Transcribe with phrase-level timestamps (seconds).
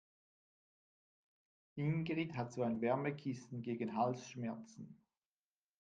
[1.77, 4.97] Ingrid hat so ein Wärmekissen gegen Halsschmerzen.